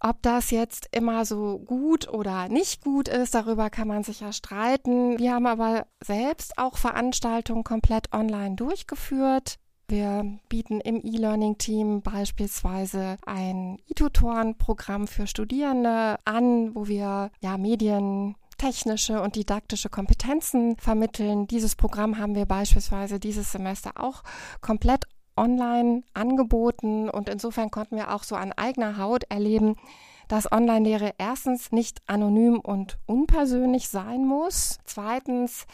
Ob 0.00 0.22
das 0.22 0.50
jetzt 0.50 0.88
immer 0.92 1.24
so 1.24 1.58
gut 1.58 2.08
oder 2.08 2.48
nicht 2.48 2.84
gut 2.84 3.08
ist, 3.08 3.34
darüber 3.34 3.70
kann 3.70 3.88
man 3.88 4.04
sich 4.04 4.20
ja 4.20 4.32
streiten. 4.32 5.18
Wir 5.18 5.34
haben 5.34 5.46
aber 5.46 5.86
selbst 6.04 6.58
auch 6.58 6.76
Veranstaltungen 6.76 7.64
komplett 7.64 8.12
online 8.12 8.56
durchgeführt. 8.56 9.56
Wir 9.88 10.38
bieten 10.48 10.80
im 10.80 11.00
E-Learning-Team 11.04 12.02
beispielsweise 12.02 13.18
ein 13.24 13.78
E-Tutoren-Programm 13.88 15.06
für 15.06 15.28
Studierende 15.28 16.18
an, 16.24 16.74
wo 16.74 16.88
wir 16.88 17.30
ja 17.40 17.56
Medien 17.56 18.34
technische 18.58 19.22
und 19.22 19.36
didaktische 19.36 19.88
Kompetenzen 19.88 20.76
vermitteln. 20.78 21.46
Dieses 21.46 21.76
Programm 21.76 22.18
haben 22.18 22.34
wir 22.34 22.46
beispielsweise 22.46 23.20
dieses 23.20 23.52
Semester 23.52 23.92
auch 23.94 24.24
komplett 24.60 25.04
online 25.36 26.02
angeboten 26.14 27.08
und 27.08 27.28
insofern 27.28 27.70
konnten 27.70 27.94
wir 27.94 28.12
auch 28.12 28.24
so 28.24 28.34
an 28.34 28.52
eigener 28.52 28.98
Haut 28.98 29.22
erleben, 29.28 29.76
dass 30.28 30.50
Online-Lehre 30.50 31.14
erstens 31.18 31.72
nicht 31.72 32.02
anonym 32.06 32.58
und 32.60 32.98
unpersönlich 33.06 33.88
sein 33.88 34.26
muss. 34.26 34.78
Zweitens, 34.84 35.66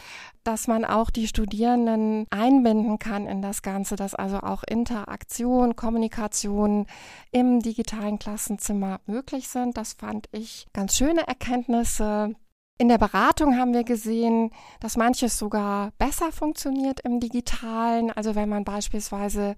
dass 0.44 0.66
man 0.66 0.85
auch 0.85 1.11
die 1.11 1.28
Studierenden 1.28 2.26
einbinden 2.30 2.99
kann 2.99 3.26
in 3.26 3.42
das 3.42 3.62
Ganze, 3.62 3.97
dass 3.97 4.14
also 4.14 4.38
auch 4.38 4.62
Interaktion, 4.64 5.76
Kommunikation 5.76 6.87
im 7.30 7.61
digitalen 7.61 8.18
Klassenzimmer 8.18 9.00
möglich 9.06 9.49
sind. 9.49 9.76
Das 9.76 9.94
fand 9.94 10.28
ich 10.32 10.66
ganz 10.73 10.97
schöne 10.97 11.26
Erkenntnisse. 11.26 12.35
In 12.79 12.88
der 12.88 12.99
Beratung 12.99 13.57
haben 13.57 13.75
wir 13.75 13.85
gesehen, 13.85 14.50
dass 14.81 14.97
manches 14.97 15.38
sogar 15.38 15.93
besser 15.99 16.33
funktioniert 16.33 16.99
im 17.00 17.21
digitalen. 17.21 18.11
Also 18.11 18.35
wenn 18.35 18.49
man 18.49 18.64
beispielsweise 18.64 19.55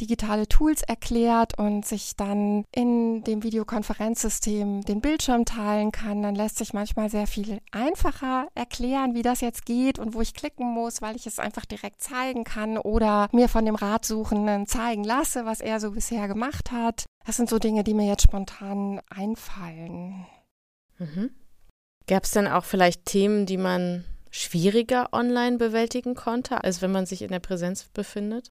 digitale 0.00 0.48
Tools 0.48 0.82
erklärt 0.82 1.58
und 1.58 1.84
sich 1.84 2.16
dann 2.16 2.64
in 2.74 3.24
dem 3.24 3.42
Videokonferenzsystem 3.42 4.82
den 4.82 5.00
Bildschirm 5.02 5.44
teilen 5.44 5.92
kann, 5.92 6.22
dann 6.22 6.34
lässt 6.34 6.56
sich 6.56 6.72
manchmal 6.72 7.10
sehr 7.10 7.26
viel 7.26 7.60
einfacher 7.72 8.48
erklären, 8.54 9.14
wie 9.14 9.22
das 9.22 9.42
jetzt 9.42 9.66
geht 9.66 9.98
und 9.98 10.14
wo 10.14 10.22
ich 10.22 10.32
klicken 10.32 10.66
muss, 10.66 11.02
weil 11.02 11.16
ich 11.16 11.26
es 11.26 11.38
einfach 11.38 11.66
direkt 11.66 12.00
zeigen 12.00 12.44
kann 12.44 12.78
oder 12.78 13.28
mir 13.32 13.50
von 13.50 13.66
dem 13.66 13.74
Ratsuchenden 13.74 14.66
zeigen 14.66 15.04
lasse, 15.04 15.44
was 15.44 15.60
er 15.60 15.78
so 15.78 15.90
bisher 15.90 16.26
gemacht 16.26 16.70
hat. 16.70 17.04
Das 17.26 17.36
sind 17.36 17.50
so 17.50 17.58
Dinge, 17.58 17.84
die 17.84 17.92
mir 17.92 18.06
jetzt 18.06 18.22
spontan 18.22 19.02
einfallen. 19.10 20.26
Mhm. 20.98 21.30
Gab 22.12 22.24
es 22.24 22.32
denn 22.32 22.46
auch 22.46 22.64
vielleicht 22.64 23.06
Themen, 23.06 23.46
die 23.46 23.56
man 23.56 24.04
schwieriger 24.30 25.08
online 25.12 25.56
bewältigen 25.56 26.14
konnte, 26.14 26.62
als 26.62 26.82
wenn 26.82 26.92
man 26.92 27.06
sich 27.06 27.22
in 27.22 27.30
der 27.30 27.38
Präsenz 27.38 27.84
befindet? 27.84 28.50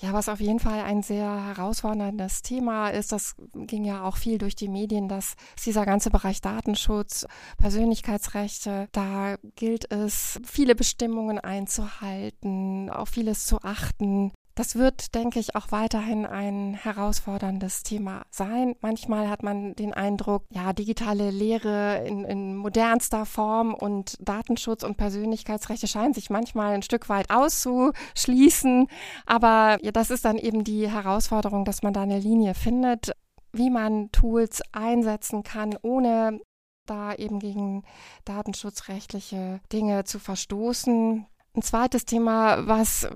Ja, 0.00 0.12
was 0.12 0.28
auf 0.28 0.38
jeden 0.38 0.60
Fall 0.60 0.82
ein 0.82 1.02
sehr 1.02 1.46
herausforderndes 1.46 2.42
Thema 2.42 2.90
ist, 2.90 3.10
das 3.10 3.36
ging 3.54 3.86
ja 3.86 4.04
auch 4.04 4.18
viel 4.18 4.36
durch 4.36 4.54
die 4.54 4.68
Medien, 4.68 5.08
dass 5.08 5.32
dieser 5.64 5.86
ganze 5.86 6.10
Bereich 6.10 6.42
Datenschutz, 6.42 7.26
Persönlichkeitsrechte, 7.56 8.86
da 8.92 9.36
gilt 9.56 9.90
es, 9.90 10.38
viele 10.44 10.74
Bestimmungen 10.74 11.38
einzuhalten, 11.38 12.90
auf 12.90 13.08
vieles 13.08 13.46
zu 13.46 13.62
achten. 13.62 14.30
Das 14.54 14.76
wird, 14.76 15.14
denke 15.14 15.38
ich, 15.38 15.56
auch 15.56 15.72
weiterhin 15.72 16.26
ein 16.26 16.74
herausforderndes 16.74 17.84
Thema 17.84 18.22
sein. 18.30 18.76
Manchmal 18.82 19.30
hat 19.30 19.42
man 19.42 19.74
den 19.74 19.94
Eindruck, 19.94 20.44
ja, 20.50 20.74
digitale 20.74 21.30
Lehre 21.30 22.04
in, 22.06 22.24
in 22.26 22.56
modernster 22.56 23.24
Form 23.24 23.72
und 23.72 24.16
Datenschutz 24.20 24.82
und 24.82 24.98
Persönlichkeitsrechte 24.98 25.86
scheinen 25.86 26.12
sich 26.12 26.28
manchmal 26.28 26.74
ein 26.74 26.82
Stück 26.82 27.08
weit 27.08 27.30
auszuschließen. 27.30 28.88
Aber 29.24 29.78
ja, 29.80 29.90
das 29.90 30.10
ist 30.10 30.26
dann 30.26 30.36
eben 30.36 30.64
die 30.64 30.90
Herausforderung, 30.90 31.64
dass 31.64 31.82
man 31.82 31.94
da 31.94 32.02
eine 32.02 32.18
Linie 32.18 32.52
findet, 32.52 33.12
wie 33.52 33.70
man 33.70 34.12
Tools 34.12 34.60
einsetzen 34.72 35.44
kann, 35.44 35.78
ohne 35.80 36.40
da 36.84 37.14
eben 37.14 37.38
gegen 37.38 37.84
datenschutzrechtliche 38.26 39.60
Dinge 39.72 40.04
zu 40.04 40.18
verstoßen. 40.18 41.26
Ein 41.54 41.62
zweites 41.62 42.04
Thema, 42.04 42.66
was 42.66 43.08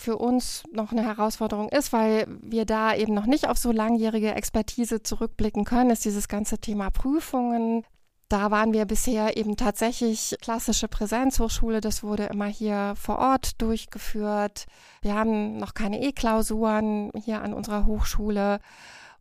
für 0.00 0.16
uns 0.16 0.62
noch 0.72 0.92
eine 0.92 1.04
Herausforderung 1.04 1.68
ist, 1.68 1.92
weil 1.92 2.26
wir 2.42 2.64
da 2.64 2.94
eben 2.94 3.14
noch 3.14 3.26
nicht 3.26 3.48
auf 3.48 3.58
so 3.58 3.72
langjährige 3.72 4.34
Expertise 4.34 5.02
zurückblicken 5.02 5.64
können, 5.64 5.90
ist 5.90 6.04
dieses 6.04 6.28
ganze 6.28 6.58
Thema 6.58 6.90
Prüfungen. 6.90 7.84
Da 8.28 8.50
waren 8.50 8.74
wir 8.74 8.84
bisher 8.84 9.38
eben 9.38 9.56
tatsächlich 9.56 10.36
klassische 10.42 10.86
Präsenzhochschule. 10.86 11.80
Das 11.80 12.02
wurde 12.02 12.24
immer 12.24 12.46
hier 12.46 12.92
vor 12.96 13.18
Ort 13.18 13.60
durchgeführt. 13.62 14.66
Wir 15.00 15.14
haben 15.14 15.56
noch 15.56 15.72
keine 15.72 16.02
E-Klausuren 16.02 17.10
hier 17.24 17.40
an 17.40 17.54
unserer 17.54 17.86
Hochschule. 17.86 18.60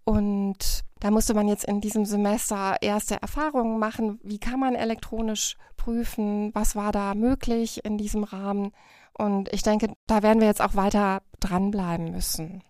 Und 0.03 0.83
da 0.99 1.11
musste 1.11 1.33
man 1.33 1.47
jetzt 1.47 1.63
in 1.65 1.79
diesem 1.79 2.05
Semester 2.05 2.75
erste 2.81 3.21
Erfahrungen 3.21 3.79
machen. 3.79 4.19
Wie 4.23 4.39
kann 4.39 4.59
man 4.59 4.75
elektronisch 4.75 5.55
prüfen? 5.77 6.53
Was 6.53 6.75
war 6.75 6.91
da 6.91 7.13
möglich 7.13 7.85
in 7.85 7.97
diesem 7.97 8.25
Rahmen? 8.25 8.71
Und 9.17 9.51
ich 9.51 9.63
denke, 9.63 9.93
da 10.07 10.23
werden 10.23 10.39
wir 10.39 10.47
jetzt 10.47 10.61
auch 10.61 10.75
weiter 10.75 11.21
dranbleiben 11.39 12.11
müssen. 12.11 12.63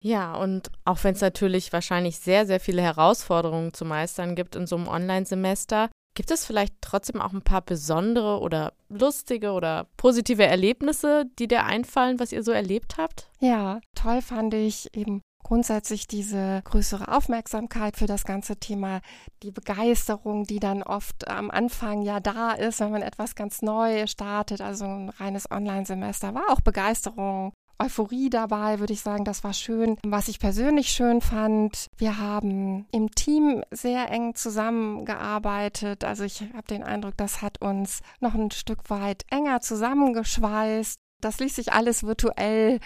Ja, 0.00 0.34
und 0.36 0.70
auch 0.84 1.02
wenn 1.02 1.14
es 1.14 1.20
natürlich 1.20 1.72
wahrscheinlich 1.72 2.18
sehr, 2.18 2.46
sehr 2.46 2.60
viele 2.60 2.82
Herausforderungen 2.82 3.74
zu 3.74 3.84
meistern 3.84 4.36
gibt 4.36 4.54
in 4.54 4.66
so 4.66 4.76
einem 4.76 4.86
Online-Semester, 4.86 5.90
gibt 6.14 6.30
es 6.30 6.44
vielleicht 6.44 6.74
trotzdem 6.80 7.20
auch 7.20 7.32
ein 7.32 7.42
paar 7.42 7.62
besondere 7.62 8.40
oder 8.40 8.72
lustige 8.88 9.52
oder 9.52 9.86
positive 9.96 10.44
Erlebnisse, 10.44 11.26
die 11.38 11.48
dir 11.48 11.64
einfallen, 11.64 12.20
was 12.20 12.32
ihr 12.32 12.42
so 12.42 12.52
erlebt 12.52 12.96
habt? 12.96 13.28
Ja, 13.40 13.80
toll 13.94 14.22
fand 14.22 14.54
ich 14.54 14.94
eben 14.96 15.20
grundsätzlich 15.48 16.06
diese 16.06 16.60
größere 16.64 17.08
Aufmerksamkeit 17.08 17.96
für 17.96 18.04
das 18.04 18.24
ganze 18.24 18.56
Thema, 18.56 19.00
die 19.42 19.50
Begeisterung, 19.50 20.44
die 20.44 20.60
dann 20.60 20.82
oft 20.82 21.26
am 21.26 21.50
Anfang 21.50 22.02
ja 22.02 22.20
da 22.20 22.52
ist, 22.52 22.80
wenn 22.80 22.90
man 22.90 23.00
etwas 23.00 23.34
ganz 23.34 23.62
neu 23.62 24.06
startet, 24.06 24.60
also 24.60 24.84
ein 24.84 25.08
reines 25.08 25.50
Online-Semester, 25.50 26.34
war 26.34 26.50
auch 26.50 26.60
Begeisterung. 26.60 27.54
Euphorie 27.78 28.28
dabei, 28.28 28.78
würde 28.78 28.92
ich 28.92 29.00
sagen, 29.00 29.24
das 29.24 29.42
war 29.42 29.54
schön. 29.54 29.96
Was 30.02 30.28
ich 30.28 30.38
persönlich 30.38 30.90
schön 30.90 31.22
fand, 31.22 31.86
wir 31.96 32.18
haben 32.18 32.86
im 32.90 33.10
Team 33.12 33.62
sehr 33.70 34.10
eng 34.10 34.34
zusammengearbeitet. 34.34 36.04
Also 36.04 36.24
ich 36.24 36.42
habe 36.42 36.66
den 36.68 36.82
Eindruck, 36.82 37.16
das 37.16 37.40
hat 37.40 37.62
uns 37.62 38.02
noch 38.20 38.34
ein 38.34 38.50
Stück 38.50 38.90
weit 38.90 39.24
enger 39.30 39.60
zusammengeschweißt. 39.60 40.98
Das 41.20 41.40
ließ 41.40 41.56
sich 41.56 41.72
alles 41.72 42.04
virtuell 42.04 42.78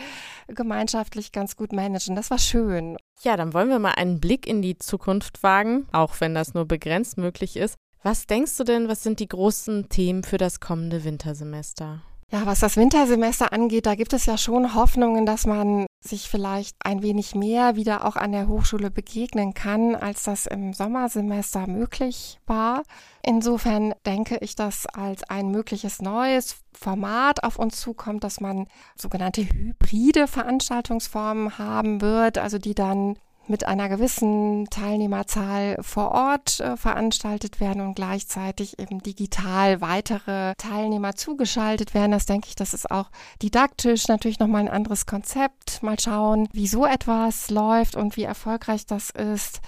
gemeinschaftlich 0.49 1.33
ganz 1.33 1.57
gut 1.57 1.73
managen. 1.73 2.17
Das 2.17 2.31
war 2.31 2.39
schön. 2.39 2.97
Ja, 3.23 3.37
dann 3.37 3.53
wollen 3.53 3.69
wir 3.69 3.79
mal 3.79 3.93
einen 3.93 4.21
Blick 4.21 4.47
in 4.47 4.63
die 4.63 4.79
Zukunft 4.79 5.43
wagen, 5.43 5.87
auch 5.93 6.21
wenn 6.21 6.35
das 6.35 6.55
nur 6.55 6.65
begrenzt 6.65 7.19
möglich 7.19 7.57
ist. 7.57 7.77
Was 8.03 8.27
denkst 8.27 8.57
du 8.57 8.65
denn, 8.65 8.89
was 8.89 9.03
sind 9.03 9.21
die 9.21 9.29
großen 9.29 9.89
Themen 9.89 10.25
für 10.25 10.39
das 10.39 10.61
kommende 10.61 11.05
Wintersemester? 11.05 12.03
Ja, 12.33 12.47
was 12.47 12.61
das 12.61 12.79
Wintersemester 12.79 13.53
angeht, 13.53 13.85
da 13.85 13.95
gibt 13.95 14.15
es 14.15 14.25
ja 14.25 14.39
schon 14.39 14.75
Hoffnungen, 14.75 15.27
dass 15.27 15.45
man 15.45 15.85
sich 16.01 16.31
vielleicht 16.31 16.75
ein 16.83 17.03
wenig 17.03 17.35
mehr 17.35 17.77
wieder 17.77 18.07
auch 18.07 18.17
an 18.17 18.33
der 18.33 18.49
Hochschule 18.49 18.91
begegnen 18.91 19.53
kann, 19.53 19.95
als 19.95 20.23
das 20.23 20.47
im 20.47 20.73
Sommersemester 20.73 21.67
möglich 21.67 22.41
war. 22.47 22.85
Insofern 23.23 23.93
denke 24.07 24.39
ich, 24.41 24.57
dass 24.57 24.87
als 24.87 25.25
ein 25.25 25.51
mögliches 25.51 26.01
neues 26.01 26.57
Format 26.73 27.45
auf 27.45 27.59
uns 27.59 27.79
zukommt, 27.79 28.25
dass 28.25 28.41
man 28.41 28.67
sogenannte 28.97 29.43
hybride 29.43 30.27
Veranstaltungsformen 30.27 31.59
haben 31.59 32.01
wird, 32.01 32.39
also 32.39 32.57
die 32.57 32.75
dann 32.75 33.19
mit 33.49 33.67
einer 33.67 33.89
gewissen 33.89 34.67
Teilnehmerzahl 34.71 35.77
vor 35.81 36.13
Ort 36.13 36.61
äh, 36.61 36.77
veranstaltet 36.77 37.61
werden 37.61 37.83
und 37.83 37.95
gleichzeitig 37.95 38.79
eben 38.79 39.01
digital 39.01 39.81
weitere 39.81 40.55
Teilnehmer 40.57 41.15
zugeschaltet 41.15 41.95
werden. 41.95 42.13
Das 42.13 42.27
denke 42.27 42.49
ich, 42.49 42.55
das 42.55 42.75
ist 42.75 42.91
auch 42.91 43.11
didaktisch 43.43 44.09
natürlich 44.09 44.39
nochmal 44.39 44.63
ein 44.63 44.69
anderes 44.69 45.07
Konzept. 45.07 45.83
Mal 45.83 45.99
schauen, 45.99 46.49
wie 46.53 46.67
so 46.67 46.87
etwas 46.87 47.51
läuft 47.51 47.97
und 47.97 48.17
wie 48.17 48.25
erfolgreich 48.25 48.87
das 48.87 49.11
ist. 49.11 49.61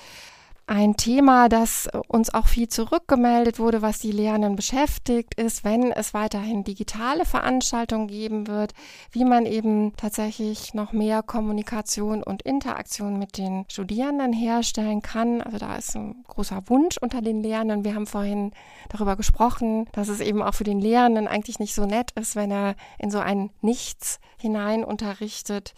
Ein 0.66 0.96
Thema, 0.96 1.50
das 1.50 1.90
uns 2.08 2.32
auch 2.32 2.46
viel 2.46 2.68
zurückgemeldet 2.68 3.58
wurde, 3.58 3.82
was 3.82 3.98
die 3.98 4.12
Lehrenden 4.12 4.56
beschäftigt, 4.56 5.34
ist, 5.34 5.62
wenn 5.62 5.92
es 5.92 6.14
weiterhin 6.14 6.64
digitale 6.64 7.26
Veranstaltungen 7.26 8.08
geben 8.08 8.46
wird, 8.46 8.72
wie 9.10 9.26
man 9.26 9.44
eben 9.44 9.94
tatsächlich 9.96 10.72
noch 10.72 10.92
mehr 10.92 11.22
Kommunikation 11.22 12.22
und 12.22 12.40
Interaktion 12.40 13.18
mit 13.18 13.36
den 13.36 13.66
Studierenden 13.68 14.32
herstellen 14.32 15.02
kann. 15.02 15.42
Also 15.42 15.58
da 15.58 15.76
ist 15.76 15.96
ein 15.96 16.24
großer 16.28 16.62
Wunsch 16.68 16.96
unter 16.96 17.20
den 17.20 17.42
Lehrenden. 17.42 17.84
Wir 17.84 17.94
haben 17.94 18.06
vorhin 18.06 18.52
darüber 18.88 19.16
gesprochen, 19.16 19.86
dass 19.92 20.08
es 20.08 20.20
eben 20.20 20.42
auch 20.42 20.54
für 20.54 20.64
den 20.64 20.80
Lehrenden 20.80 21.28
eigentlich 21.28 21.58
nicht 21.58 21.74
so 21.74 21.84
nett 21.84 22.12
ist, 22.12 22.36
wenn 22.36 22.50
er 22.50 22.74
in 22.98 23.10
so 23.10 23.18
ein 23.18 23.50
Nichts 23.60 24.18
hinein 24.38 24.82
unterrichtet. 24.82 25.74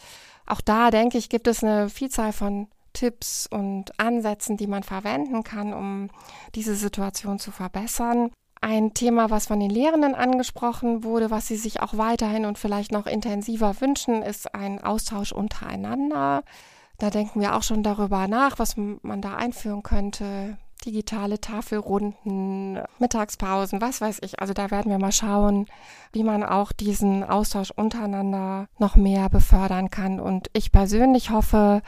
Auch 0.46 0.60
da, 0.60 0.92
denke 0.92 1.18
ich, 1.18 1.28
gibt 1.28 1.48
es 1.48 1.64
eine 1.64 1.88
Vielzahl 1.88 2.32
von 2.32 2.68
Tipps 2.96 3.46
und 3.46 4.00
Ansätzen, 4.00 4.56
die 4.56 4.66
man 4.66 4.82
verwenden 4.82 5.44
kann, 5.44 5.74
um 5.74 6.08
diese 6.54 6.74
Situation 6.74 7.38
zu 7.38 7.50
verbessern. 7.50 8.30
Ein 8.62 8.94
Thema, 8.94 9.28
was 9.28 9.48
von 9.48 9.60
den 9.60 9.68
Lehrenden 9.68 10.14
angesprochen 10.14 11.04
wurde, 11.04 11.30
was 11.30 11.46
sie 11.46 11.56
sich 11.56 11.82
auch 11.82 11.98
weiterhin 11.98 12.46
und 12.46 12.58
vielleicht 12.58 12.92
noch 12.92 13.06
intensiver 13.06 13.78
wünschen, 13.82 14.22
ist 14.22 14.54
ein 14.54 14.82
Austausch 14.82 15.30
untereinander. 15.30 16.42
Da 16.96 17.10
denken 17.10 17.42
wir 17.42 17.54
auch 17.54 17.62
schon 17.62 17.82
darüber 17.82 18.28
nach, 18.28 18.58
was 18.58 18.76
man 18.78 19.20
da 19.20 19.36
einführen 19.36 19.82
könnte. 19.82 20.56
Digitale 20.86 21.38
Tafelrunden, 21.38 22.78
Mittagspausen, 22.98 23.82
was 23.82 24.00
weiß 24.00 24.20
ich. 24.22 24.40
Also 24.40 24.54
da 24.54 24.70
werden 24.70 24.90
wir 24.90 24.98
mal 24.98 25.12
schauen, 25.12 25.66
wie 26.12 26.24
man 26.24 26.42
auch 26.42 26.72
diesen 26.72 27.24
Austausch 27.24 27.72
untereinander 27.72 28.68
noch 28.78 28.96
mehr 28.96 29.28
befördern 29.28 29.90
kann. 29.90 30.18
Und 30.18 30.48
ich 30.54 30.72
persönlich 30.72 31.28
hoffe, 31.30 31.82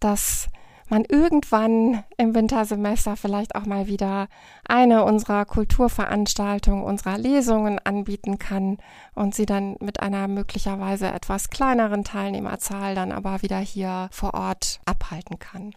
dass 0.00 0.48
man 0.88 1.04
irgendwann 1.04 2.04
im 2.16 2.34
Wintersemester 2.34 3.16
vielleicht 3.16 3.54
auch 3.54 3.66
mal 3.66 3.86
wieder 3.86 4.28
eine 4.64 5.04
unserer 5.04 5.44
Kulturveranstaltungen, 5.44 6.84
unserer 6.84 7.18
Lesungen 7.18 7.78
anbieten 7.80 8.38
kann 8.38 8.78
und 9.14 9.34
sie 9.34 9.46
dann 9.46 9.76
mit 9.80 10.00
einer 10.00 10.28
möglicherweise 10.28 11.08
etwas 11.08 11.50
kleineren 11.50 12.04
Teilnehmerzahl 12.04 12.94
dann 12.94 13.12
aber 13.12 13.42
wieder 13.42 13.58
hier 13.58 14.08
vor 14.12 14.34
Ort 14.34 14.80
abhalten 14.84 15.38
kann. 15.38 15.74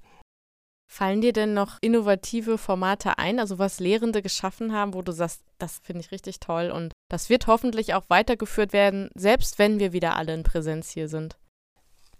Fallen 0.91 1.21
dir 1.21 1.33
denn 1.33 1.53
noch 1.53 1.77
innovative 1.81 2.57
Formate 2.57 3.19
ein, 3.19 3.39
also 3.39 3.59
was 3.59 3.79
Lehrende 3.79 4.23
geschaffen 4.23 4.73
haben, 4.73 4.95
wo 4.95 5.03
du 5.03 5.11
sagst, 5.11 5.43
das 5.59 5.79
finde 5.83 6.01
ich 6.01 6.11
richtig 6.11 6.39
toll 6.39 6.71
und 6.71 6.93
das 7.09 7.29
wird 7.29 7.45
hoffentlich 7.45 7.93
auch 7.93 8.05
weitergeführt 8.09 8.73
werden, 8.73 9.09
selbst 9.13 9.59
wenn 9.59 9.79
wir 9.79 9.93
wieder 9.93 10.15
alle 10.15 10.33
in 10.33 10.43
Präsenz 10.43 10.89
hier 10.89 11.07
sind? 11.07 11.38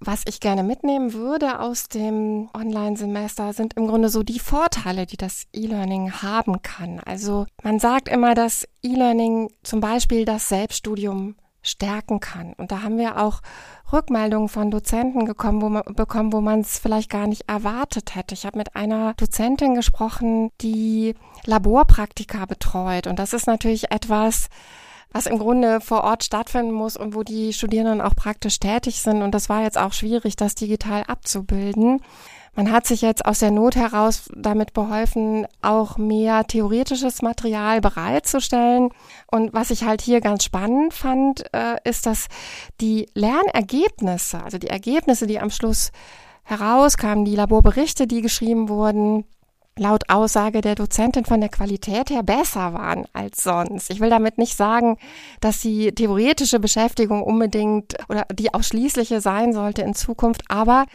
Was 0.02 0.24
ich 0.26 0.40
gerne 0.40 0.64
mitnehmen 0.64 1.14
würde 1.14 1.60
aus 1.60 1.90
dem 1.90 2.50
Online-Semester 2.54 3.52
sind 3.52 3.74
im 3.74 3.88
Grunde 3.88 4.08
so 4.08 4.24
die 4.24 4.40
Vorteile, 4.40 5.06
die 5.06 5.18
das 5.18 5.46
E-Learning 5.52 6.22
haben 6.22 6.62
kann. 6.62 7.02
Also 7.02 7.46
man 7.64 7.80
sagt 7.80 8.08
immer, 8.08 8.34
dass 8.34 8.66
E-Learning 8.82 9.50
zum 9.62 9.82
Beispiel 9.82 10.24
das 10.24 10.48
Selbststudium 10.48 11.36
stärken 11.62 12.22
kann. 12.22 12.54
Und 12.54 12.72
da 12.72 12.82
haben 12.82 12.98
wir 12.98 13.18
auch 13.22 13.42
Rückmeldungen 13.92 14.48
von 14.48 14.72
Dozenten 14.72 15.26
gekommen, 15.26 15.62
wo 15.62 15.68
man, 15.68 15.84
bekommen, 15.84 16.32
wo 16.32 16.40
man 16.40 16.62
es 16.62 16.80
vielleicht 16.80 17.10
gar 17.10 17.28
nicht 17.28 17.50
erwartet 17.50 18.16
hätte. 18.16 18.34
Ich 18.34 18.46
habe 18.46 18.58
mit 18.58 18.78
einer 18.78 19.14
Dozentin 19.16 19.76
gesprochen, 19.76 20.52
die 20.62 21.16
Laborpraktika 21.46 22.46
betreut. 22.46 23.08
Und 23.08 23.20
das 23.20 23.34
ist 23.34 23.48
natürlich 23.48 23.92
etwas, 23.92 24.48
was 25.12 25.26
im 25.26 25.40
Grunde 25.40 25.82
vor 25.82 26.04
Ort 26.04 26.24
stattfinden 26.24 26.72
muss 26.72 26.96
und 26.96 27.16
wo 27.16 27.24
die 27.24 27.54
Studierenden 27.54 28.02
auch 28.02 28.16
praktisch 28.16 28.60
tätig 28.60 29.02
sind. 29.02 29.22
Und 29.22 29.32
das 29.32 29.50
war 29.50 29.64
jetzt 29.64 29.78
auch 29.78 29.94
schwierig, 29.94 30.36
das 30.36 30.56
digital 30.56 31.04
abzubilden. 31.04 32.02
Man 32.56 32.72
hat 32.72 32.86
sich 32.86 33.02
jetzt 33.02 33.26
aus 33.26 33.40
der 33.40 33.52
Not 33.52 33.76
heraus 33.76 34.30
damit 34.36 34.74
beholfen, 34.74 35.48
auch 35.62 35.98
mehr 35.98 36.44
theoretisches 36.46 37.22
Material 37.22 37.80
bereitzustellen. 37.80 38.90
Und 39.32 39.54
was 39.54 39.72
ich 39.72 39.84
halt 39.84 40.02
hier 40.02 40.20
ganz 40.20 40.44
spannend 40.44 40.94
fand, 40.94 41.46
äh, 41.54 41.78
ist, 41.84 42.06
dass 42.06 42.28
die 42.82 43.08
Lernergebnisse, 43.14 44.44
also 44.44 44.58
die 44.58 44.68
Ergebnisse, 44.68 45.26
die 45.26 45.40
am 45.40 45.52
Schluss 45.52 45.92
herauskamen, 46.44 47.26
die 47.26 47.36
Laborberichte, 47.36 48.08
die 48.08 48.22
geschrieben 48.22 48.68
wurden, 48.68 49.26
laut 49.80 50.04
Aussage 50.10 50.62
der 50.62 50.76
Dozentin 50.76 51.26
von 51.26 51.40
der 51.40 51.50
Qualität 51.50 52.10
her 52.10 52.24
besser 52.24 52.74
waren 52.74 53.06
als 53.14 53.44
sonst. 53.44 53.90
Ich 53.90 54.00
will 54.00 54.10
damit 54.10 54.38
nicht 54.38 54.56
sagen, 54.56 54.98
dass 55.42 55.62
die 55.62 55.92
theoretische 55.92 56.60
Beschäftigung 56.60 57.24
unbedingt 57.24 57.96
oder 58.10 58.26
die 58.32 58.54
ausschließliche 58.54 59.22
sein 59.22 59.54
sollte 59.54 59.82
in 59.82 59.96
Zukunft, 59.96 60.44
aber 60.50 60.86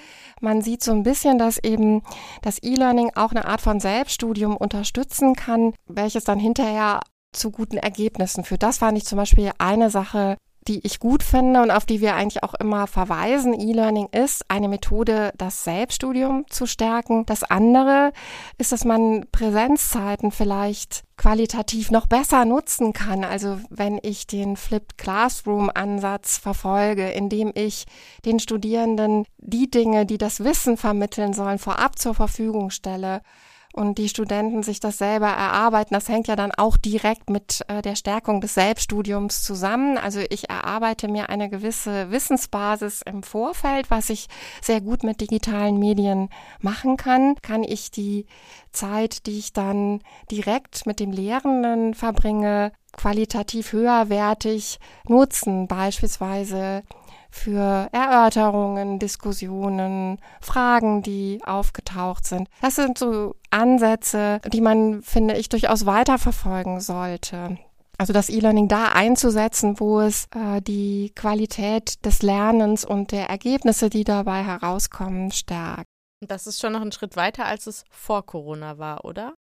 man 0.40 0.62
sieht 0.62 0.82
so 0.82 0.92
ein 0.92 1.02
bisschen, 1.02 1.38
dass 1.38 1.58
eben 1.58 2.02
das 2.42 2.62
E-Learning 2.62 3.10
auch 3.14 3.30
eine 3.30 3.46
Art 3.46 3.60
von 3.60 3.80
Selbststudium 3.80 4.56
unterstützen 4.56 5.34
kann, 5.34 5.72
welches 5.86 6.24
dann 6.24 6.38
hinterher 6.38 7.00
zu 7.32 7.50
guten 7.50 7.78
Ergebnissen 7.78 8.44
führt. 8.44 8.62
Das 8.62 8.78
fand 8.78 8.98
ich 8.98 9.04
zum 9.04 9.16
Beispiel 9.16 9.50
eine 9.58 9.90
Sache, 9.90 10.36
die 10.68 10.85
ich 10.87 10.99
gut 10.99 11.23
finde 11.23 11.62
und 11.62 11.71
auf 11.71 11.85
die 11.85 12.00
wir 12.00 12.14
eigentlich 12.14 12.42
auch 12.42 12.54
immer 12.54 12.87
verweisen. 12.87 13.52
E-Learning 13.52 14.09
ist 14.12 14.44
eine 14.49 14.68
Methode, 14.68 15.33
das 15.37 15.64
Selbststudium 15.64 16.47
zu 16.49 16.66
stärken. 16.66 17.26
Das 17.26 17.44
andere 17.44 18.12
ist, 18.56 18.73
dass 18.73 18.85
man 18.85 19.26
Präsenzzeiten 19.30 20.30
vielleicht 20.30 21.04
qualitativ 21.16 21.90
noch 21.90 22.06
besser 22.06 22.44
nutzen 22.44 22.92
kann. 22.92 23.25
Also 23.25 23.61
wenn 23.68 23.99
ich 24.02 24.26
den 24.26 24.56
Flipped 24.56 24.99
Classroom 24.99 25.71
Ansatz 25.73 26.38
verfolge, 26.38 27.11
indem 27.11 27.52
ich 27.54 27.85
den 28.25 28.40
Studierenden 28.40 29.26
die 29.38 29.71
Dinge, 29.71 30.06
die 30.06 30.18
das 30.18 30.42
Wissen 30.42 30.76
vermitteln 30.76 31.35
sollen, 31.35 31.59
vorab 31.59 31.99
zur 31.99 32.14
Verfügung 32.14 32.71
stelle 32.71 33.21
und 33.74 33.98
die 33.98 34.08
Studenten 34.08 34.62
sich 34.62 34.78
das 34.78 34.98
selber 34.98 35.26
erarbeiten. 35.26 35.94
Das 35.94 36.08
hängt 36.08 36.28
ja 36.28 36.36
dann 36.36 36.52
auch 36.52 36.76
direkt 36.76 37.28
mit 37.28 37.62
äh, 37.66 37.82
der 37.82 37.96
Stärkung 37.96 38.40
des 38.40 38.54
Selbststudiums 38.54 39.42
zusammen. 39.42 39.98
Also 39.98 40.20
ich 40.30 40.48
erarbeite 40.48 41.08
mir 41.08 41.28
eine 41.28 41.50
gewisse 41.50 42.10
Wissensbasis 42.12 43.02
im 43.02 43.24
Vorfeld, 43.24 43.90
was 43.90 44.10
ich 44.10 44.28
sehr 44.62 44.80
gut 44.80 45.02
mit 45.02 45.20
digitalen 45.20 45.80
Medien 45.80 46.28
machen 46.60 46.96
kann. 46.96 47.34
Kann 47.42 47.64
ich 47.64 47.90
die 47.90 48.26
Zeit, 48.70 49.26
die 49.26 49.38
ich 49.38 49.52
dann 49.52 50.00
direkt 50.30 50.86
mit 50.86 51.00
dem 51.00 51.10
Lehrenden 51.10 51.94
verbringe, 51.94 52.70
qualitativ 52.92 53.72
höherwertig 53.72 54.78
nutzen, 55.08 55.66
beispielsweise 55.66 56.84
für 57.34 57.88
Erörterungen, 57.90 58.98
Diskussionen, 58.98 60.18
Fragen, 60.40 61.02
die 61.02 61.40
aufgetaucht 61.44 62.24
sind. 62.26 62.48
Das 62.62 62.76
sind 62.76 62.96
so 62.96 63.34
Ansätze, 63.50 64.40
die 64.52 64.60
man, 64.60 65.02
finde 65.02 65.36
ich, 65.36 65.48
durchaus 65.48 65.84
weiterverfolgen 65.84 66.80
sollte. 66.80 67.58
Also 67.98 68.12
das 68.12 68.28
E-Learning 68.28 68.68
da 68.68 68.88
einzusetzen, 68.92 69.78
wo 69.78 70.00
es 70.00 70.26
äh, 70.34 70.60
die 70.62 71.12
Qualität 71.14 72.04
des 72.04 72.22
Lernens 72.22 72.84
und 72.84 73.12
der 73.12 73.28
Ergebnisse, 73.28 73.90
die 73.90 74.04
dabei 74.04 74.42
herauskommen, 74.42 75.30
stärkt. 75.30 75.86
Das 76.20 76.46
ist 76.46 76.60
schon 76.60 76.72
noch 76.72 76.82
ein 76.82 76.92
Schritt 76.92 77.16
weiter, 77.16 77.46
als 77.46 77.66
es 77.66 77.84
vor 77.90 78.24
Corona 78.24 78.78
war, 78.78 79.04
oder? 79.04 79.34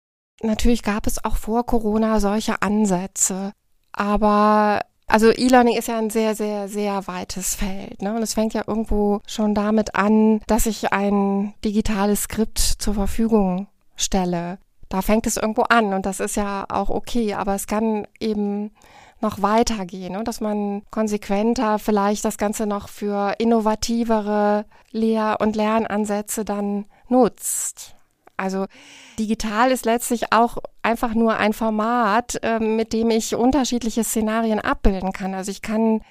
Natürlich 0.41 0.81
gab 0.81 1.07
es 1.07 1.24
auch 1.24 1.36
vor 1.36 1.65
Corona 1.65 2.19
solche 2.19 2.62
Ansätze, 2.62 3.51
aber 3.91 4.81
also 5.12 5.32
E-Learning 5.32 5.77
ist 5.77 5.88
ja 5.88 5.98
ein 5.98 6.10
sehr, 6.10 6.36
sehr, 6.36 6.68
sehr 6.68 7.08
weites 7.08 7.56
Feld. 7.56 8.01
Ne? 8.01 8.13
Und 8.15 8.22
es 8.22 8.34
fängt 8.34 8.53
ja 8.53 8.63
irgendwo 8.65 9.22
schon 9.27 9.53
damit 9.53 9.96
an, 9.96 10.41
dass 10.48 10.65
ich 10.65 10.94
ein 10.94 11.53
digitales 11.63 12.24
Skript 12.24 12.60
zur 12.60 12.94
Verfügung 12.94 13.68
stelle. 13.96 14.57
Da 14.90 15.01
fängt 15.01 15.27
es 15.27 15.38
irgendwo 15.38 15.64
an 15.64 15.94
und 15.94 16.05
das 16.05 16.20
ist 16.20 16.35
ja 16.35 16.66
auch 16.70 16.90
okay, 16.90 17.33
aber 17.33 17.55
es 17.55 17.68
kann 17.68 18.07
eben 18.20 18.72
noch 19.22 19.42
weitergehen 19.42 20.14
ne? 20.14 20.24
dass 20.24 20.42
man 20.42 20.81
konsequenter 20.90 21.77
vielleicht 21.77 22.25
das 22.25 22.38
Ganze 22.38 22.66
noch 22.66 22.90
für 22.90 23.35
innovativere 23.38 24.66
Lehr- 24.92 25.38
und 25.40 25.55
Lernansätze 25.55 26.44
dann 26.44 26.85
nutzt. 27.07 27.96
Also 28.37 28.65
digital 29.20 29.72
ist 29.72 29.85
letztlich 29.85 30.31
auch 30.33 30.57
einfach 30.81 31.13
nur 31.13 31.37
ein 31.37 31.53
Format, 31.53 32.39
äh, 32.44 32.59
mit 32.59 32.94
dem 32.94 33.09
ich 33.09 33.35
unterschiedliche 33.35 34.03
Szenarien 34.03 34.59
abbilden 34.59 35.13
kann. 35.13 35.33
Also 35.33 35.51
ich 35.51 35.61
kann 35.61 36.01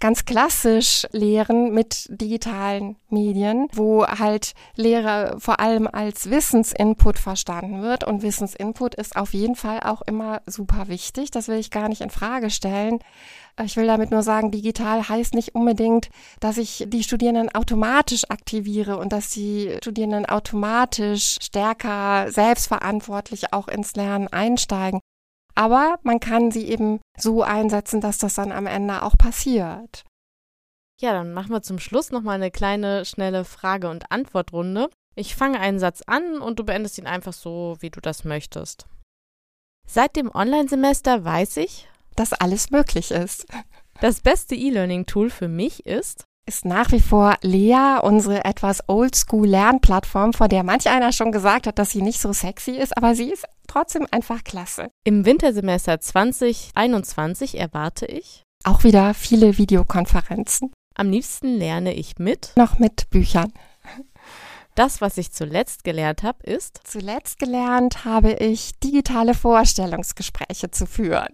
ganz 0.00 0.24
klassisch 0.24 1.06
lehren 1.12 1.72
mit 1.72 2.06
digitalen 2.08 2.96
Medien, 3.10 3.68
wo 3.72 4.06
halt 4.06 4.54
Lehre 4.74 5.36
vor 5.38 5.60
allem 5.60 5.86
als 5.86 6.30
Wissensinput 6.30 7.18
verstanden 7.18 7.82
wird. 7.82 8.04
Und 8.04 8.22
Wissensinput 8.22 8.94
ist 8.94 9.16
auf 9.16 9.34
jeden 9.34 9.56
Fall 9.56 9.80
auch 9.80 10.02
immer 10.02 10.40
super 10.46 10.88
wichtig. 10.88 11.30
Das 11.30 11.48
will 11.48 11.58
ich 11.58 11.70
gar 11.70 11.88
nicht 11.88 12.00
in 12.00 12.10
Frage 12.10 12.50
stellen. 12.50 12.98
Ich 13.62 13.76
will 13.76 13.86
damit 13.86 14.10
nur 14.10 14.22
sagen, 14.22 14.50
digital 14.50 15.08
heißt 15.08 15.34
nicht 15.34 15.54
unbedingt, 15.54 16.08
dass 16.40 16.56
ich 16.56 16.86
die 16.88 17.02
Studierenden 17.02 17.54
automatisch 17.54 18.24
aktiviere 18.30 18.96
und 18.96 19.12
dass 19.12 19.30
die 19.30 19.76
Studierenden 19.82 20.24
automatisch 20.24 21.36
stärker 21.42 22.30
selbstverantwortlich 22.30 23.52
auch 23.52 23.68
ins 23.68 23.94
Lernen 23.96 24.28
einsteigen. 24.28 25.00
Aber 25.54 25.98
man 26.02 26.20
kann 26.20 26.50
sie 26.50 26.66
eben 26.66 27.00
so 27.18 27.42
einsetzen, 27.42 28.00
dass 28.00 28.18
das 28.18 28.34
dann 28.34 28.52
am 28.52 28.66
Ende 28.66 29.02
auch 29.02 29.16
passiert. 29.16 30.04
Ja, 31.00 31.12
dann 31.12 31.32
machen 31.32 31.50
wir 31.50 31.62
zum 31.62 31.78
Schluss 31.78 32.10
nochmal 32.10 32.36
eine 32.36 32.50
kleine, 32.50 33.04
schnelle 33.04 33.44
Frage- 33.44 33.88
und 33.88 34.10
Antwortrunde. 34.12 34.90
Ich 35.14 35.34
fange 35.34 35.58
einen 35.58 35.78
Satz 35.78 36.02
an 36.06 36.40
und 36.40 36.58
du 36.58 36.64
beendest 36.64 36.98
ihn 36.98 37.06
einfach 37.06 37.32
so, 37.32 37.76
wie 37.80 37.90
du 37.90 38.00
das 38.00 38.24
möchtest. 38.24 38.86
Seit 39.86 40.14
dem 40.16 40.30
Online-Semester 40.32 41.24
weiß 41.24 41.56
ich, 41.56 41.88
dass 42.16 42.32
alles 42.32 42.70
möglich 42.70 43.10
ist. 43.10 43.46
Das 44.00 44.20
beste 44.20 44.54
E-Learning-Tool 44.54 45.30
für 45.30 45.48
mich 45.48 45.84
ist 45.86 46.24
ist 46.50 46.64
nach 46.64 46.90
wie 46.90 47.00
vor 47.00 47.36
Lea, 47.42 48.00
unsere 48.02 48.44
etwas 48.44 48.88
Oldschool-Lernplattform, 48.88 50.32
vor 50.32 50.48
der 50.48 50.64
manch 50.64 50.88
einer 50.88 51.12
schon 51.12 51.30
gesagt 51.30 51.68
hat, 51.68 51.78
dass 51.78 51.90
sie 51.90 52.02
nicht 52.02 52.20
so 52.20 52.32
sexy 52.32 52.72
ist, 52.72 52.96
aber 52.96 53.14
sie 53.14 53.30
ist 53.30 53.44
trotzdem 53.70 54.06
einfach 54.10 54.42
klasse. 54.42 54.90
Im 55.04 55.24
Wintersemester 55.24 56.00
2021 56.00 57.58
erwarte 57.58 58.06
ich 58.06 58.42
auch 58.64 58.84
wieder 58.84 59.14
viele 59.14 59.58
Videokonferenzen. 59.58 60.72
Am 60.94 61.10
liebsten 61.10 61.56
lerne 61.56 61.94
ich 61.94 62.18
mit 62.18 62.52
noch 62.56 62.78
mit 62.78 63.08
Büchern. 63.10 63.52
Das, 64.74 65.00
was 65.00 65.18
ich 65.18 65.32
zuletzt 65.32 65.84
gelernt 65.84 66.22
habe, 66.22 66.42
ist 66.44 66.80
Zuletzt 66.84 67.38
gelernt 67.38 68.04
habe 68.04 68.32
ich 68.32 68.78
digitale 68.80 69.34
Vorstellungsgespräche 69.34 70.70
zu 70.70 70.86
führen. 70.86 71.32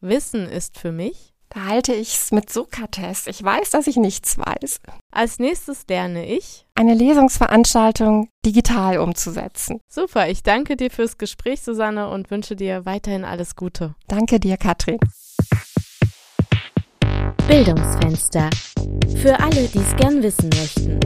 Wissen 0.00 0.48
ist 0.48 0.78
für 0.78 0.92
mich 0.92 1.33
da 1.54 1.66
halte 1.66 1.94
ich 1.94 2.14
es 2.14 2.32
mit 2.32 2.50
Sokrates. 2.50 3.26
Ich 3.28 3.42
weiß, 3.42 3.70
dass 3.70 3.86
ich 3.86 3.96
nichts 3.96 4.38
weiß. 4.38 4.80
Als 5.12 5.38
nächstes 5.38 5.84
lerne 5.88 6.26
ich, 6.26 6.66
eine 6.74 6.94
Lesungsveranstaltung 6.94 8.28
digital 8.44 8.98
umzusetzen. 8.98 9.80
Super, 9.88 10.28
ich 10.28 10.42
danke 10.42 10.76
dir 10.76 10.90
fürs 10.90 11.16
Gespräch, 11.16 11.62
Susanne, 11.62 12.08
und 12.08 12.30
wünsche 12.30 12.56
dir 12.56 12.84
weiterhin 12.84 13.24
alles 13.24 13.54
Gute. 13.54 13.94
Danke 14.08 14.40
dir, 14.40 14.56
Katrin. 14.56 14.98
Bildungsfenster. 17.46 18.50
Für 19.22 19.38
alle, 19.38 19.68
die 19.68 19.78
es 19.78 19.96
gern 19.96 20.22
wissen 20.22 20.48
möchten. 20.48 20.98